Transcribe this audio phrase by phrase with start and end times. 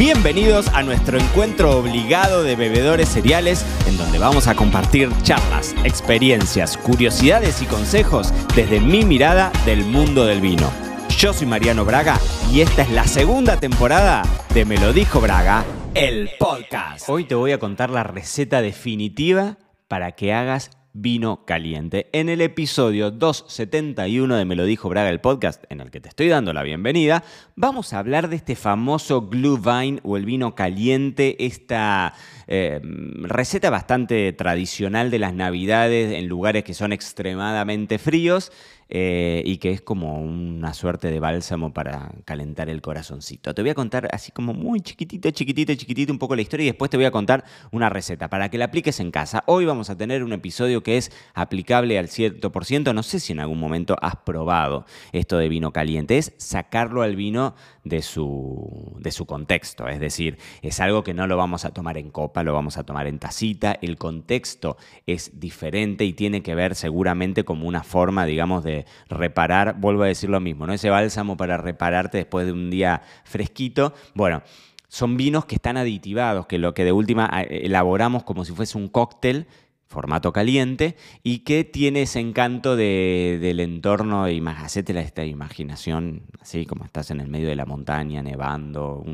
[0.00, 6.78] Bienvenidos a nuestro encuentro obligado de bebedores cereales, en donde vamos a compartir charlas, experiencias,
[6.78, 10.72] curiosidades y consejos desde mi mirada del mundo del vino.
[11.18, 12.18] Yo soy Mariano Braga
[12.50, 14.22] y esta es la segunda temporada
[14.54, 17.06] de Me lo dijo Braga, el podcast.
[17.10, 22.08] Hoy te voy a contar la receta definitiva para que hagas vino caliente.
[22.12, 26.08] En el episodio 271 de Me lo dijo Braga el podcast, en el que te
[26.08, 27.22] estoy dando la bienvenida,
[27.54, 32.14] vamos a hablar de este famoso Glühwein o el vino caliente, esta
[32.48, 38.50] eh, receta bastante tradicional de las navidades en lugares que son extremadamente fríos
[38.92, 43.54] eh, y que es como una suerte de bálsamo para calentar el corazoncito.
[43.54, 46.70] Te voy a contar así como muy chiquitito, chiquitito, chiquitito un poco la historia y
[46.70, 49.44] después te voy a contar una receta para que la apliques en casa.
[49.46, 52.92] Hoy vamos a tener un episodio que es aplicable al 100%.
[52.92, 56.18] No sé si en algún momento has probado esto de vino caliente.
[56.18, 57.54] Es sacarlo al vino
[57.84, 59.86] de su, de su contexto.
[59.86, 62.82] Es decir, es algo que no lo vamos a tomar en copa, lo vamos a
[62.82, 63.78] tomar en tacita.
[63.80, 69.76] El contexto es diferente y tiene que ver seguramente como una forma, digamos, de reparar,
[69.78, 70.72] vuelvo a decir lo mismo, ¿no?
[70.72, 73.94] Ese bálsamo para repararte después de un día fresquito.
[74.14, 74.42] Bueno,
[74.88, 78.76] son vinos que están aditivados, que lo que de última eh, elaboramos como si fuese
[78.76, 79.46] un cóctel
[79.90, 86.84] formato caliente y que tiene ese encanto del entorno, y hacete esta imaginación, así como
[86.84, 89.04] estás en el medio de la montaña, nevando,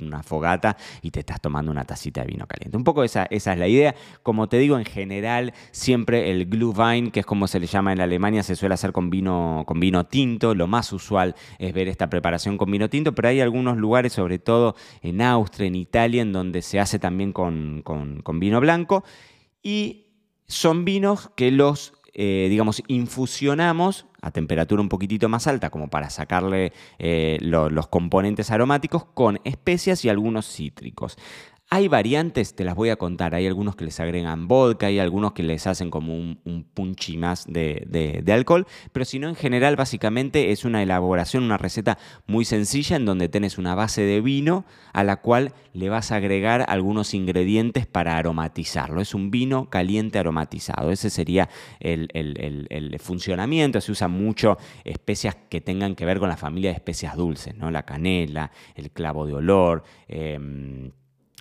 [0.00, 2.76] una fogata y te estás tomando una tacita de vino caliente.
[2.76, 3.94] Un poco esa, esa es la idea.
[4.24, 8.00] Como te digo, en general, siempre el Glühwein, que es como se le llama en
[8.00, 10.56] Alemania, se suele hacer con vino, con vino tinto.
[10.56, 14.40] Lo más usual es ver esta preparación con vino tinto, pero hay algunos lugares, sobre
[14.40, 19.04] todo en Austria, en Italia, en donde se hace también con, con vino blanco.
[19.62, 20.05] Y
[20.46, 26.10] son vinos que los, eh, digamos, infusionamos a temperatura un poquitito más alta, como para
[26.10, 31.16] sacarle eh, los componentes aromáticos, con especias y algunos cítricos.
[31.68, 33.34] Hay variantes, te las voy a contar.
[33.34, 37.16] Hay algunos que les agregan vodka, hay algunos que les hacen como un, un punchi
[37.16, 41.98] más de, alcohol, pero si no, en general, básicamente es una elaboración, una receta
[42.28, 46.16] muy sencilla en donde tienes una base de vino a la cual le vas a
[46.16, 49.00] agregar algunos ingredientes para aromatizarlo.
[49.00, 50.92] Es un vino caliente aromatizado.
[50.92, 51.48] Ese sería
[51.80, 53.80] el, funcionamiento.
[53.80, 57.72] Se usa mucho especias que tengan que ver con la familia de especias dulces, ¿no?
[57.72, 59.82] La canela, el clavo de olor.
[60.06, 60.92] Em,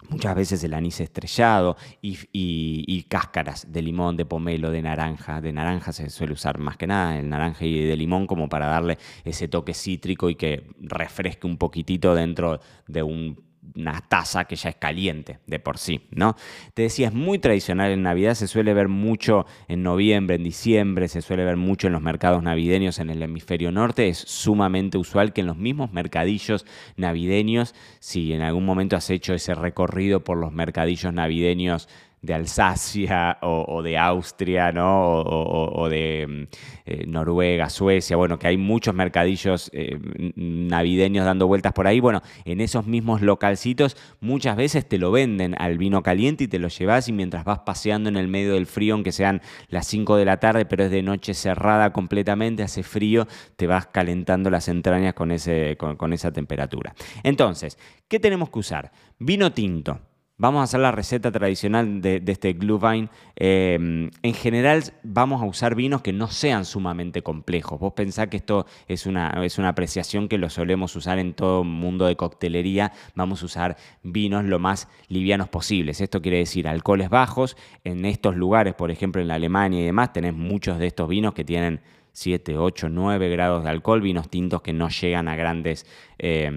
[0.09, 5.41] muchas veces el anís estrellado y, cáscaras de limón, de pomelo, de naranja.
[5.41, 8.67] De naranja se suele usar más que nada el naranja y de limón como para
[8.67, 13.44] darle ese toque cítrico y que refresque un poquitito dentro de un
[13.75, 16.35] una taza que ya es caliente de por sí, ¿no?
[16.73, 21.07] Te decía, es muy tradicional en Navidad, se suele ver mucho en noviembre, en diciembre,
[21.07, 25.33] se suele ver mucho en los mercados navideños en el hemisferio norte, es sumamente usual
[25.33, 26.65] que en los mismos mercadillos
[26.97, 31.89] navideños, si en algún momento has hecho ese recorrido por los mercadillos navideños
[32.25, 35.21] de Alsacia o, de Austria, ¿no?
[35.21, 36.43] O, de mm,
[36.85, 39.99] eh, Noruega, Suecia, bueno, que hay muchos mercadillos eh,
[40.35, 41.99] navideños dando vueltas por ahí.
[41.99, 46.59] Bueno, en esos mismos localcitos muchas veces te lo venden al vino caliente y te
[46.59, 50.17] lo llevas y mientras vas paseando en el medio del frío, aunque sean las 5
[50.17, 54.67] de la tarde, pero es de noche cerrada completamente, hace frío, te vas calentando las
[54.67, 56.95] entrañas con, ese, con esa temperatura.
[57.23, 58.91] Entonces, ¿qué tenemos que usar?
[59.19, 59.99] Vino tinto.
[60.38, 63.09] Vamos a hacer la receta tradicional de, este Glühwein.
[63.38, 63.75] Eh,
[64.22, 67.79] en general vamos a usar vinos que no sean sumamente complejos.
[67.79, 71.63] Vos pensás que esto es una, es una apreciación que lo solemos usar en todo
[71.63, 72.91] mundo de coctelería.
[73.16, 76.01] Vamos a usar vinos lo más livianos posibles.
[76.01, 77.56] Esto quiere decir alcoholes bajos.
[77.85, 81.34] En estos lugares, por ejemplo en la Alemania y demás, tenés muchos de estos vinos
[81.34, 81.79] que tienen
[82.12, 85.85] 7, 8, 9 grados de alcohol, vinos tintos que no llegan a grandes...
[86.19, 86.52] Eh,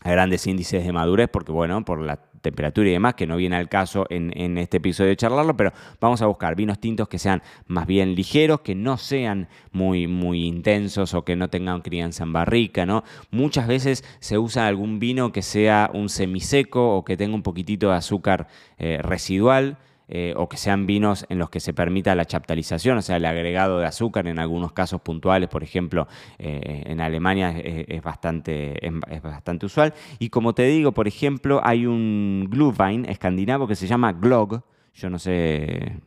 [0.00, 3.56] a grandes índices de madurez, porque bueno, por la temperatura y demás, que no viene
[3.56, 7.42] al caso en, este episodio de charlarlo, pero vamos a buscar vinos tintos que sean
[7.66, 12.32] más bien ligeros, que no sean muy, muy intensos o que no tengan crianza en
[12.32, 13.04] barrica, ¿no?
[13.30, 17.90] Muchas veces se usa algún vino que sea un semiseco o que tenga un poquitito
[17.90, 19.78] de azúcar eh, residual.
[20.10, 23.26] Eh, o que sean vinos en los que se permita la chaptalización, o sea, el
[23.26, 26.08] agregado de azúcar en algunos casos puntuales, por ejemplo,
[26.38, 29.92] eh, en Alemania es, bastante, es, bastante usual.
[30.18, 34.62] Y como te digo, por ejemplo, hay un Glühwein escandinavo que se llama Glog,
[34.94, 36.00] yo no sé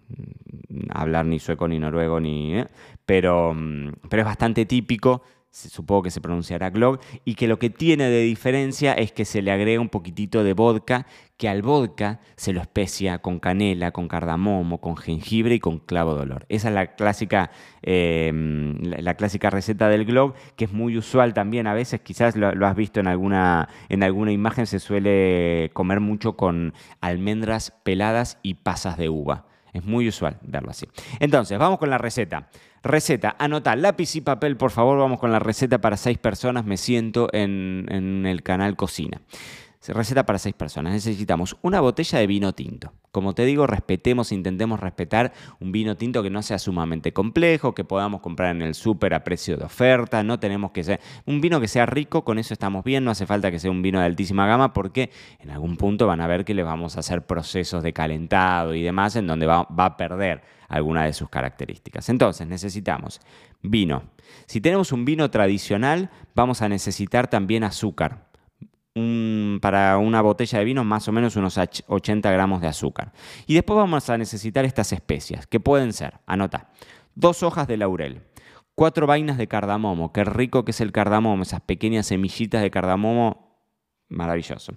[0.70, 2.68] mm, hablar ni sueco ni noruego, ni, eh,
[3.06, 5.22] pero, mm, pero es bastante típico
[5.52, 9.42] supongo que se pronunciará glog, y que lo que tiene de diferencia es que se
[9.42, 11.06] le agrega un poquitito de vodka,
[11.38, 16.16] que al vodka se lo especia con canela, con cardamomo, con jengibre y con clavo
[16.16, 16.46] de olor.
[16.50, 17.52] Esa es la clásica,
[17.82, 22.66] em, la, clásica receta del glog, que es muy usual también a veces, quizás lo,
[22.66, 28.56] has visto en alguna, en alguna imagen, se suele comer mucho con almendras peladas y
[28.56, 29.51] pasas de uva.
[29.74, 30.88] Es muy usual verlo así.
[31.20, 32.50] Entonces, vamos con la receta.
[32.84, 36.66] Receta, anota lápiz y papel, por favor, vamos con la receta para seis personas.
[36.66, 39.22] Me siento en, en el canal Cocina.
[39.88, 40.94] Receta para seis personas.
[40.94, 42.94] Necesitamos una botella de vino tinto.
[43.12, 47.84] Como te digo, respetemos, intentemos respetar un vino tinto que no sea sumamente complejo, que
[47.84, 50.22] podamos comprar en el súper a precio de oferta.
[50.22, 53.04] No tenemos que ser un vino que sea rico, con eso estamos bien.
[53.04, 56.22] No hace falta que sea un vino de altísima gama porque en algún punto van
[56.22, 59.64] a ver que le vamos a hacer procesos de calentado y demás en donde va,
[59.64, 62.08] va a perder alguna de sus características.
[62.08, 63.20] Entonces necesitamos
[63.64, 64.04] vino.
[64.46, 68.31] Si tenemos un vino tradicional, vamos a necesitar también azúcar
[68.94, 73.14] para una botella de vino más o menos unos 80 gramos de azúcar.
[73.48, 76.70] Y después vamos a necesitar estas especias, que pueden ser, anota,
[77.16, 78.22] dos hojas de laurel,
[78.76, 83.52] cuatro vainas de cardamomo, qué rico que es el cardamomo, esas pequeñas semillitas de cardamomo,
[84.10, 84.74] maravilloso.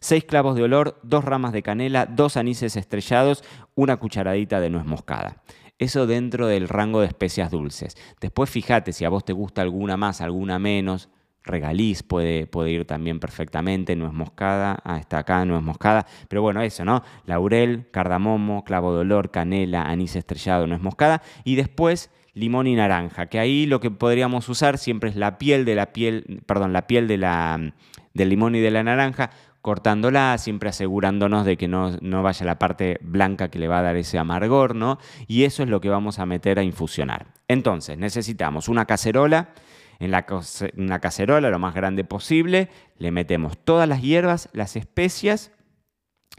[0.00, 3.44] Seis clavos de olor, dos ramas de canela, dos anises estrellados,
[3.74, 5.42] una cucharadita de nuez moscada.
[5.78, 7.96] Eso dentro del rango de especias dulces.
[8.20, 11.10] Después fíjate si a vos te gusta alguna más, alguna menos,
[11.48, 16.62] regaliz puede, puede ir también perfectamente, nuez moscada, ah, está acá, nuez moscada, pero bueno,
[16.62, 17.02] eso, ¿no?
[17.26, 23.26] Laurel, cardamomo, clavo de olor, canela, anís estrellado, nuez moscada, y después limón y naranja,
[23.26, 26.86] que ahí lo que podríamos usar siempre es la piel de la piel, perdón, la
[26.86, 27.72] piel de la,
[28.14, 29.30] del limón y de la naranja,
[29.60, 33.82] cortándola, siempre asegurándonos de que no, no, vaya la parte blanca que le va a
[33.82, 34.98] dar ese amargor, ¿no?
[35.26, 37.26] Y eso es lo que vamos a meter a infusionar.
[37.48, 39.50] Entonces, necesitamos una cacerola,
[39.98, 42.68] en la, cacerola lo más grande posible,
[42.98, 45.52] le metemos todas las hierbas, las especias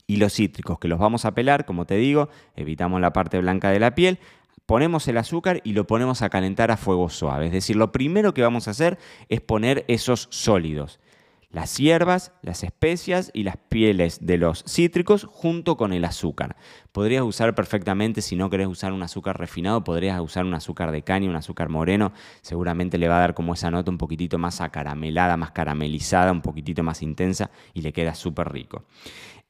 [0.07, 3.69] y los cítricos, que los vamos a pelar, como te digo, evitamos la parte blanca
[3.69, 4.19] de la piel,
[4.65, 7.47] ponemos el azúcar y lo ponemos a calentar a fuego suave.
[7.47, 8.97] Es decir, lo primero que vamos a hacer
[9.27, 10.99] es poner esos sólidos
[11.51, 16.55] las hierbas, las especias y las pieles de los cítricos junto con el azúcar.
[16.91, 21.03] Podrías usar perfectamente, si no querés usar un azúcar refinado, podrías usar un azúcar de
[21.03, 22.11] caña, un azúcar moreno.
[22.41, 26.41] Seguramente le va a dar como esa nota un poquitito más acaramelada, más caramelizada, un
[26.41, 28.85] poquitito más intensa y le queda súper rico.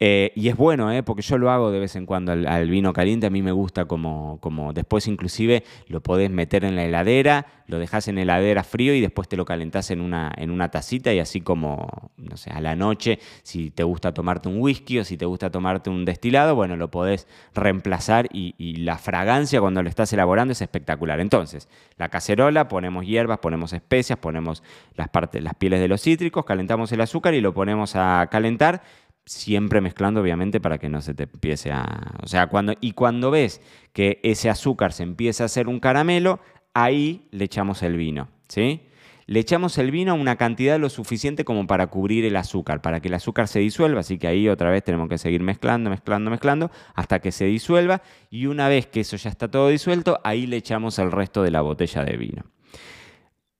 [0.01, 2.93] Eh, y es bueno, eh, porque yo lo hago de vez en cuando al, vino
[2.93, 7.47] caliente, a mí me gusta como, como después inclusive lo podés meter en la heladera,
[7.67, 10.71] lo dejas en la heladera frío y después te lo calentás en una, en una
[10.71, 14.99] tacita y así como, no sé, a la noche, si te gusta tomarte un whisky
[14.99, 19.83] o si te gusta tomarte un destilado, bueno, lo podés reemplazar y, la fragancia cuando
[19.83, 21.19] lo estás elaborando es espectacular.
[21.19, 21.67] Entonces,
[21.97, 24.63] la cacerola, ponemos hierbas, ponemos especias, ponemos
[24.95, 28.81] las, partes, las pieles de los cítricos, calentamos el azúcar y lo ponemos a calentar
[29.25, 32.15] siempre mezclando obviamente para que no se te empiece a...
[32.23, 33.61] O sea, cuando, y cuando ves
[33.93, 36.39] que ese azúcar se empieza a hacer un caramelo,
[36.73, 38.88] ahí le echamos el vino, ¿sí?
[39.29, 42.99] Le echamos el vino a una cantidad lo suficiente como para cubrir el azúcar, para
[42.99, 46.31] que el azúcar se disuelva, así que ahí otra vez tenemos que seguir mezclando, mezclando,
[46.31, 50.47] mezclando, hasta que se disuelva, y una vez que eso ya está todo disuelto, ahí
[50.47, 52.43] le echamos el resto de la botella de vino.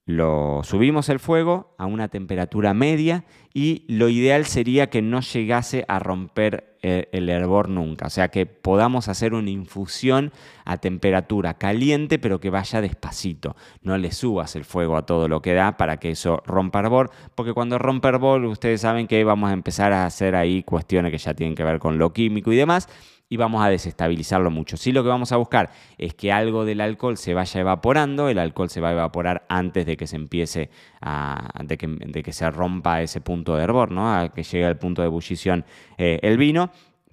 [0.10, 5.86] Lo subimos el fuego a una temperatura media y lo ideal sería que no llegase
[5.88, 10.32] a romper eh, el, hervor nunca, o sea que podamos hacer una infusión
[10.66, 13.56] a temperatura caliente pero que vaya despacito.
[13.84, 17.12] No le subas el fuego a todo lo que da para que eso rompa hervor,
[17.36, 21.20] porque cuando rompe hervor ustedes saben que vamos a empezar a hacer ahí cuestiones que
[21.20, 22.90] ya tienen que ver con lo químico y demás
[23.30, 24.76] y vamos a desestabilizarlo mucho.
[24.76, 28.40] Si lo que vamos a buscar es que algo del alcohol se vaya evaporando, el
[28.40, 33.02] alcohol se va a evaporar antes de que se empiece a, de que, se rompa
[33.04, 34.14] ese punto de hervor, ¿no?
[34.14, 35.64] A que llegue al punto de ebullición
[35.98, 36.72] eh, el vino,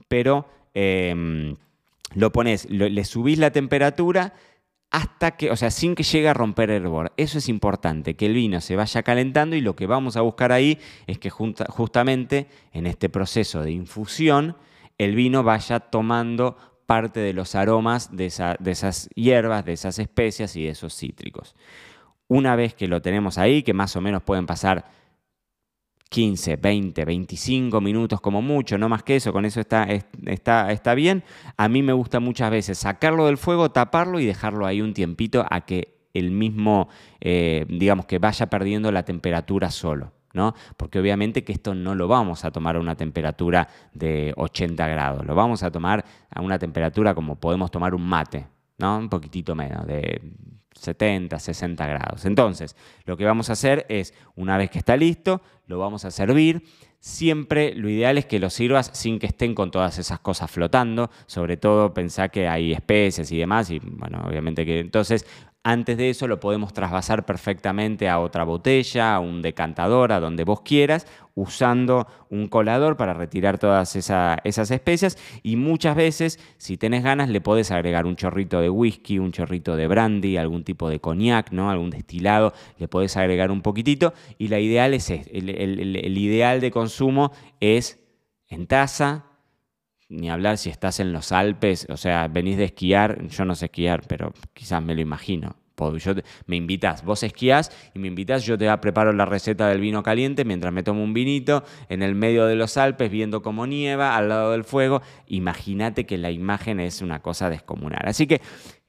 [0.08, 1.54] pero em,
[2.14, 4.32] lo pones, le subís la temperatura
[4.90, 7.12] hasta que, o sea, sin que llegue a romper el hervor.
[7.18, 10.52] Eso es importante, que el vino se vaya calentando y lo que vamos a buscar
[10.52, 14.56] ahí es que justamente en este proceso de infusión,
[14.98, 20.64] el vino vaya tomando parte de los aromas de, esas hierbas, de esas especias y
[20.64, 21.54] de esos cítricos.
[22.28, 24.86] Una vez que lo tenemos ahí, que más o menos pueden pasar
[26.08, 29.86] 15, 20, 25 minutos como mucho, no más que eso, con eso está,
[30.26, 31.24] está, está bien.
[31.56, 35.44] A mí me gusta muchas veces sacarlo del fuego, taparlo y dejarlo ahí un tiempito
[35.50, 36.88] a que el mismo,
[37.20, 40.12] eh, digamos, que vaya perdiendo la temperatura solo.
[40.76, 45.26] Porque obviamente que esto no lo vamos a tomar a una temperatura de 80 grados,
[45.26, 48.46] lo vamos a tomar a una temperatura como podemos tomar un mate,
[48.78, 48.98] ¿no?
[48.98, 50.20] Un poquitito menos, de
[50.78, 52.24] 70, 60 grados.
[52.24, 56.10] Entonces, lo que vamos a hacer es, una vez que está listo, lo vamos a
[56.10, 56.62] servir.
[57.00, 61.10] Siempre lo ideal es que lo sirvas sin que estén con todas esas cosas flotando.
[61.26, 63.70] Sobre todo pensá que hay especies y demás.
[63.70, 65.26] Y bueno, obviamente que entonces
[65.68, 70.44] antes de eso lo podemos trasvasar perfectamente a otra botella, a un decantador, a donde
[70.44, 75.18] vos quieras, usando un colador para retirar todas esas especias.
[75.42, 79.74] Y muchas veces, si tenés ganas, le podés agregar un chorrito de whisky, un chorrito
[79.74, 81.68] de brandy, algún tipo de coñac, ¿no?
[81.68, 84.14] algún destilado, le podés agregar un poquitito.
[84.38, 87.98] Y la ideal es el ideal de consumo es
[88.46, 89.24] en taza,
[90.08, 93.66] ni hablar si estás en los Alpes, o sea, venís de esquiar, yo no sé
[93.66, 95.56] esquiar, pero quizás me lo imagino.
[96.46, 100.44] Me invitas, vos esquías y me invitas, yo te preparo la receta del vino caliente
[100.44, 104.30] mientras me tomo un vinito en el medio de los Alpes viendo cómo nieva al
[104.30, 105.02] lado del fuego.
[105.26, 108.02] Imagínate que la imagen es una cosa descomunal.
[108.06, 108.40] Así que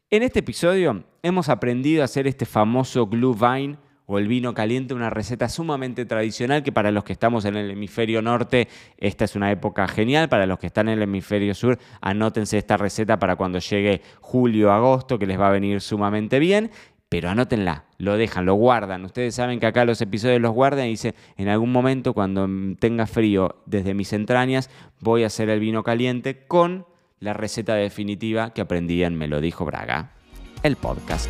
[0.10, 5.10] en este episodio hemos aprendido a hacer este famoso vine o el vino caliente, una
[5.10, 9.52] receta sumamente tradicional que para los que estamos en el hemisferio norte, esta es una
[9.52, 10.30] época genial.
[10.30, 14.72] Para los que están en el hemisferio sur, anótense esta receta para cuando llegue julio,
[14.72, 16.72] agosto, que les va a venir sumamente bien.
[17.10, 19.06] Pero anótenla, lo dejan, lo guardan.
[19.06, 22.48] Ustedes saben que acá los episodios los guardan y dicen, en algún momento cuando
[22.80, 24.70] tenga frío desde mis entrañas,
[25.02, 26.86] voy a hacer el vino caliente con
[27.20, 30.12] la receta definitiva que aprendí en Me lo dijo Braga,
[30.64, 31.30] el podcast.